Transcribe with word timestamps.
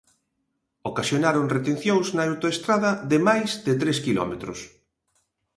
Ocasionaron 0.89 1.51
retencións 1.55 2.07
na 2.15 2.23
autoestrada 2.29 2.91
de 3.11 3.19
máis 3.27 3.49
de 3.67 3.73
tres 3.81 3.97
quilómetros. 4.05 4.59